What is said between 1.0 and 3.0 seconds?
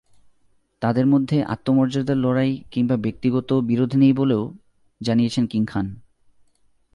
মধ্যে আত্মমর্যাদার লড়াই কিংবা